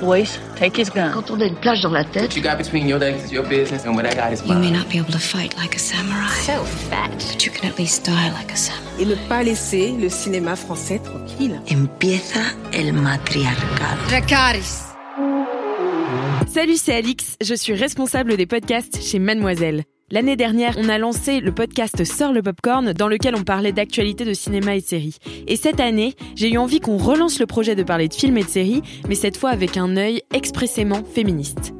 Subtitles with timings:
[0.00, 1.10] Boys, take his gun.
[1.12, 3.32] Quand on a une plage dans la tête, What you got between your legs is
[3.32, 4.72] your business, and what I got is You may mine.
[4.78, 7.10] not be able to fight like a samurai, so fat.
[7.32, 8.84] but you can at least die like a samurai.
[9.00, 11.60] et ne pas laisser le cinéma français tranquille.
[11.68, 12.40] Empieza
[12.72, 13.98] el matriarcado.
[16.46, 19.84] Salut, c'est Alix, je suis responsable des podcasts chez Mademoiselle.
[20.10, 24.24] L'année dernière, on a lancé le podcast Sœur le Popcorn dans lequel on parlait d'actualité
[24.24, 25.18] de cinéma et de séries.
[25.46, 28.42] Et cette année, j'ai eu envie qu'on relance le projet de parler de films et
[28.42, 31.74] de séries, mais cette fois avec un œil expressément féministe.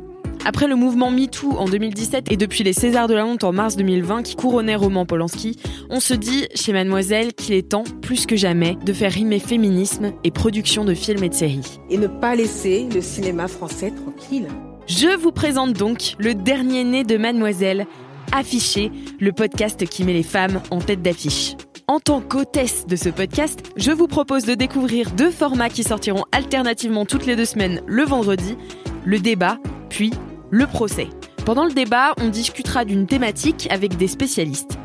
[0.44, 3.76] Après le mouvement MeToo en 2017 et depuis les Césars de la honte en mars
[3.76, 8.36] 2020 qui couronnaient Roman Polanski, on se dit chez Mademoiselle qu'il est temps, plus que
[8.36, 11.80] jamais, de faire rimer féminisme et production de films et de séries.
[11.88, 14.48] Et ne pas laisser le cinéma français tranquille.
[14.86, 17.86] Je vous présente donc le dernier né de Mademoiselle,
[18.32, 18.90] Affiché,
[19.20, 21.56] le podcast qui met les femmes en tête d'affiche.
[21.86, 26.24] En tant qu'hôtesse de ce podcast, je vous propose de découvrir deux formats qui sortiront
[26.32, 28.56] alternativement toutes les deux semaines le vendredi,
[29.04, 30.12] le débat, puis
[30.50, 31.08] le procès.
[31.46, 34.78] Pendant le débat, on discutera d'une thématique avec des spécialistes.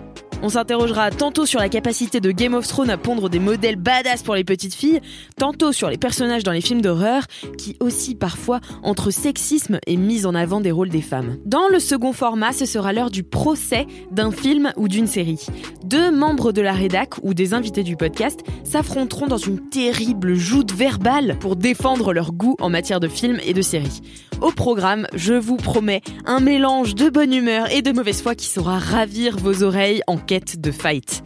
[0.46, 4.24] On s'interrogera tantôt sur la capacité de Game of Thrones à pondre des modèles badass
[4.24, 5.00] pour les petites filles,
[5.38, 7.24] tantôt sur les personnages dans les films d'horreur,
[7.58, 11.38] qui aussi parfois entre sexisme et mise en avant des rôles des femmes.
[11.46, 15.46] Dans le second format, ce sera l'heure du procès d'un film ou d'une série.
[15.86, 20.74] Deux membres de la rédac ou des invités du podcast s'affronteront dans une terrible joute
[20.74, 24.02] verbale pour défendre leur goût en matière de films et de séries.
[24.42, 28.48] Au programme, je vous promets un mélange de bonne humeur et de mauvaise foi qui
[28.48, 31.24] saura ravir vos oreilles en de fight.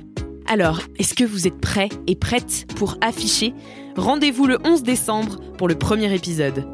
[0.47, 3.53] Alors, est-ce que vous êtes prêts et prêtes pour afficher?
[3.95, 6.65] Rendez-vous le 11 décembre pour le premier épisode.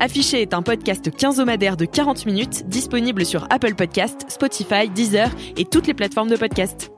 [0.00, 5.66] Affiché est un podcast quinzomadaire de 40 minutes disponible sur Apple Podcast, Spotify, Deezer et
[5.66, 6.90] toutes les plateformes de podcast.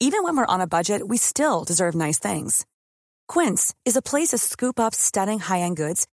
[0.00, 2.64] Even when we're on a budget, we still deserve nice things.
[3.28, 6.06] Quince is a place to scoop up stunning high-end goods